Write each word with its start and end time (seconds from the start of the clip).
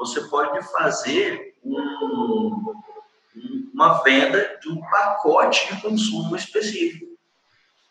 você 0.00 0.22
pode 0.22 0.62
fazer 0.72 1.54
um, 1.62 2.74
uma 3.74 4.02
venda 4.02 4.58
de 4.62 4.70
um 4.70 4.80
pacote 4.80 5.74
de 5.74 5.82
consumo 5.82 6.34
específico. 6.34 7.06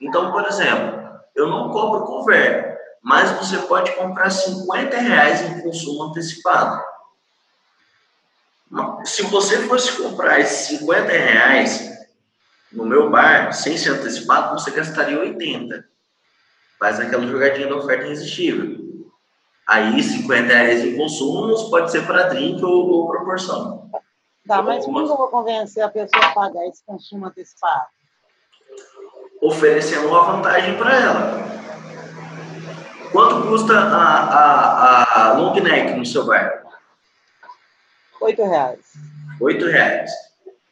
Então, 0.00 0.32
por 0.32 0.46
exemplo, 0.46 1.20
eu 1.34 1.48
não 1.48 1.70
cobro 1.70 2.06
cover, 2.06 2.78
mas 3.02 3.30
você 3.32 3.58
pode 3.58 3.92
comprar 3.92 4.30
50 4.30 4.96
reais 4.96 5.42
em 5.42 5.60
consumo 5.60 6.04
antecipado. 6.04 6.82
Se 9.04 9.22
você 9.24 9.58
fosse 9.68 9.92
comprar 10.02 10.40
esses 10.40 10.78
50 10.78 11.12
reais 11.12 11.90
no 12.72 12.86
meu 12.86 13.10
bar, 13.10 13.52
sem 13.52 13.76
ser 13.76 13.90
antecipado, 13.90 14.58
você 14.58 14.70
gastaria 14.70 15.20
80. 15.20 15.84
Faz 16.78 16.98
aquela 17.00 17.26
jogadinha 17.26 17.68
da 17.68 17.76
oferta 17.76 18.06
irresistível. 18.06 18.87
Aí, 19.68 20.02
50 20.02 20.46
reais 20.46 20.82
em 20.82 20.96
consumos 20.96 21.64
pode 21.64 21.90
ser 21.90 22.06
para 22.06 22.28
drink 22.28 22.64
ou, 22.64 22.88
ou 22.88 23.08
proporção. 23.08 23.90
Tá, 24.46 24.62
mas 24.62 24.82
como 24.82 25.00
eu 25.00 25.06
vou 25.08 25.28
convencer 25.28 25.82
a 25.82 25.90
pessoa 25.90 26.24
a 26.24 26.32
pagar 26.32 26.66
esse 26.66 26.82
consumo 26.86 27.26
antecipado? 27.26 27.84
Oferecendo 29.42 30.08
uma 30.08 30.22
vantagem 30.22 30.78
para 30.78 30.94
ela. 30.98 31.48
Quanto 33.12 33.46
custa 33.46 33.74
a, 33.78 34.22
a, 34.24 35.32
a 35.32 35.32
long 35.34 35.54
neck 35.60 35.98
no 35.98 36.06
seu 36.06 36.24
bar? 36.24 36.64
Oito 38.22 38.42
reais. 38.42 38.80
Oito 39.38 39.66
reais. 39.66 40.10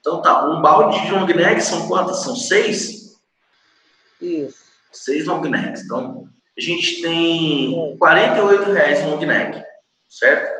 Então 0.00 0.22
tá, 0.22 0.48
um 0.48 0.62
balde 0.62 1.04
de 1.04 1.12
long 1.12 1.26
neck 1.26 1.60
são 1.60 1.86
quantas? 1.86 2.22
São 2.22 2.34
seis? 2.34 3.20
Isso. 4.22 4.64
Seis 4.90 5.26
long 5.26 5.42
necks. 5.42 5.84
Então, 5.84 6.28
a 6.56 6.60
gente 6.60 7.02
tem 7.02 7.96
48 7.98 8.72
reais 8.72 9.00
em 9.00 9.10
long 9.10 9.18
neck, 9.18 9.62
certo? 10.08 10.56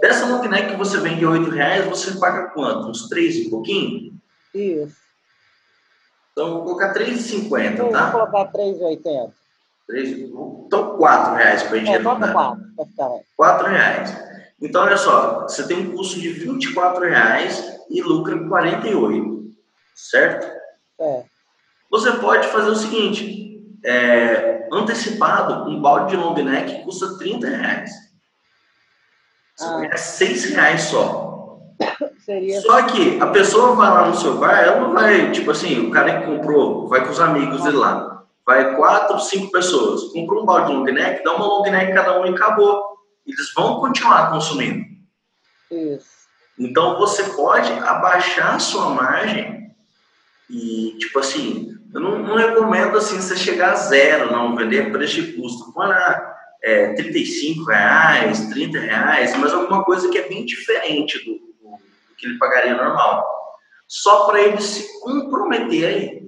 Dessa 0.00 0.26
long 0.26 0.42
neck 0.48 0.70
que 0.70 0.76
você 0.76 0.98
vende 0.98 1.24
8 1.24 1.50
reais, 1.50 1.86
você 1.86 2.18
paga 2.18 2.48
quanto? 2.48 2.88
Uns 2.88 3.08
3 3.08 3.36
e 3.36 3.50
pouquinho? 3.50 4.14
Isso. 4.54 4.96
Então, 6.32 6.54
vou 6.54 6.64
colocar 6.64 6.92
3,50, 6.92 7.90
tá? 7.92 8.10
Vou 8.10 8.26
colocar 8.26 8.52
3,80. 8.52 9.32
3, 9.86 10.10
então, 10.10 10.96
4 10.96 11.34
reais 11.34 11.62
para 11.62 11.76
a 11.76 11.78
gente 11.78 11.90
é, 11.90 12.02
4, 12.02 12.32
4 13.36 13.68
reais. 13.68 14.16
Então, 14.60 14.82
olha 14.82 14.96
só, 14.96 15.42
você 15.42 15.66
tem 15.66 15.78
um 15.78 15.94
custo 15.94 16.18
de 16.18 16.30
24 16.30 17.04
reais 17.04 17.78
e 17.90 18.02
lucra 18.02 18.48
48, 18.48 19.50
certo? 19.94 20.46
É. 21.00 21.24
Você 21.90 22.12
pode 22.12 22.48
fazer 22.48 22.70
o 22.70 22.76
seguinte, 22.76 23.53
é, 23.84 24.68
antecipado, 24.72 25.68
um 25.68 25.80
balde 25.80 26.10
de 26.10 26.16
long 26.16 26.34
neck 26.34 26.82
custa 26.84 27.18
30 27.18 27.46
reais. 27.48 27.90
Você 29.56 29.64
ah. 29.64 29.78
ganha 29.78 29.96
6 29.96 30.44
reais 30.54 30.82
só. 30.82 31.58
Seria... 32.24 32.60
Só 32.62 32.82
que 32.84 33.20
a 33.20 33.26
pessoa 33.26 33.74
vai 33.74 33.90
lá 33.90 34.08
no 34.08 34.16
seu 34.16 34.38
bar, 34.38 34.58
ela 34.58 34.80
não 34.80 34.94
vai, 34.94 35.30
tipo 35.30 35.50
assim, 35.50 35.86
o 35.86 35.90
cara 35.90 36.20
que 36.20 36.26
comprou, 36.26 36.88
vai 36.88 37.04
com 37.04 37.10
os 37.10 37.20
amigos 37.20 37.62
dele 37.62 37.76
lá. 37.76 38.24
Vai 38.46 38.76
quatro, 38.76 39.18
cinco 39.20 39.50
pessoas. 39.50 40.12
Comprou 40.12 40.42
um 40.42 40.46
balde 40.46 40.68
de 40.68 40.72
long 40.74 40.84
neck, 40.84 41.24
dá 41.24 41.34
uma 41.34 41.46
long 41.46 41.62
neck 41.62 41.92
cada 41.92 42.20
um 42.20 42.26
e 42.26 42.30
acabou. 42.30 42.82
Eles 43.26 43.52
vão 43.54 43.80
continuar 43.80 44.30
consumindo. 44.30 44.84
Isso. 45.70 46.24
Então 46.58 46.98
você 46.98 47.24
pode 47.24 47.72
abaixar 47.72 48.54
a 48.54 48.58
sua 48.58 48.90
margem 48.90 49.74
e, 50.48 50.96
tipo 50.98 51.18
assim, 51.18 51.73
eu 51.94 52.00
não, 52.00 52.18
não 52.18 52.36
recomendo 52.36 52.98
assim 52.98 53.20
você 53.20 53.36
chegar 53.36 53.72
a 53.72 53.76
zero, 53.76 54.32
não, 54.32 54.56
vender 54.56 54.90
preço 54.90 55.22
de 55.22 55.32
custo. 55.34 55.72
Põe 55.72 55.86
lá 55.86 56.36
é, 56.60 56.92
35 56.94 57.64
reais, 57.64 58.48
30 58.48 58.80
reais, 58.80 59.36
mas 59.36 59.52
alguma 59.52 59.84
coisa 59.84 60.08
que 60.08 60.18
é 60.18 60.28
bem 60.28 60.44
diferente 60.44 61.24
do, 61.24 61.34
do, 61.34 61.70
do 61.70 62.16
que 62.18 62.26
ele 62.26 62.36
pagaria 62.36 62.74
normal. 62.74 63.24
Só 63.86 64.26
para 64.26 64.40
ele 64.40 64.60
se 64.60 65.00
comprometer 65.00 65.86
aí. 65.86 66.24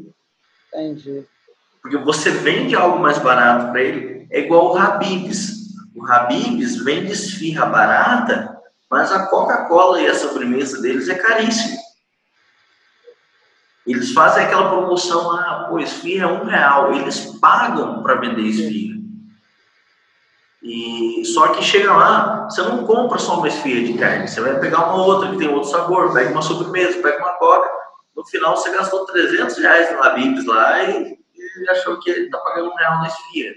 Entendi. 0.73 1.25
Porque 1.83 1.97
você 1.99 2.31
vende 2.31 2.77
algo 2.77 3.01
mais 3.01 3.19
barato 3.19 3.73
para 3.73 3.83
ele, 3.83 4.29
é 4.31 4.41
igual 4.41 4.73
o 4.73 4.77
Habibs. 4.77 5.67
O 5.97 6.07
Habibs 6.07 6.77
vende 6.85 7.11
esfirra 7.11 7.67
barata, 7.67 8.57
mas 8.89 9.11
a 9.11 9.27
Coca-Cola 9.27 10.01
e 10.01 10.07
a 10.07 10.15
sobremesa 10.15 10.81
deles 10.81 11.09
é 11.09 11.15
caríssima. 11.17 11.86
Eles 13.87 14.13
fazem 14.13 14.45
aquela 14.45 14.69
promoção 14.69 15.31
ah, 15.33 15.67
pô, 15.69 15.79
esfirra 15.79 16.29
é 16.29 16.33
um 16.33 16.45
real. 16.45 16.93
Eles 16.93 17.39
pagam 17.41 18.03
para 18.03 18.17
vender 18.17 18.43
esfirra. 18.43 18.97
E 20.63 21.25
só 21.25 21.49
que 21.49 21.63
chega 21.63 21.95
lá, 21.95 22.49
você 22.51 22.61
não 22.63 22.85
compra 22.85 23.19
só 23.19 23.39
uma 23.39 23.47
esfirra 23.47 23.87
de 23.87 23.97
carne, 23.97 24.27
você 24.27 24.41
vai 24.41 24.59
pegar 24.59 24.89
uma 24.89 25.05
outra 25.05 25.31
que 25.31 25.37
tem 25.37 25.49
outro 25.49 25.71
sabor, 25.71 26.13
pega 26.13 26.33
uma 26.33 26.43
sobremesa, 26.43 27.01
pega 27.01 27.19
uma 27.19 27.35
coca. 27.35 27.71
No 28.17 28.27
final 28.27 28.57
você 28.57 28.73
gastou 28.73 29.07
300 29.07 29.59
reais 29.59 29.93
no 29.95 30.03
Habibs 30.03 30.45
lá 30.45 30.83
e, 30.83 31.19
e 31.37 31.71
achou 31.71 32.01
que 32.01 32.11
ele 32.11 32.31
tá 32.31 32.39
pagando 32.39 32.71
um 32.71 32.75
real 32.75 32.99
na 32.99 33.07
esfirra. 33.07 33.55